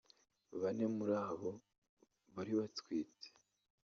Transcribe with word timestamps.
bane 0.61 0.85
muri 0.95 1.15
bo 1.39 1.51
bari 2.33 2.53
batwite 2.59 3.27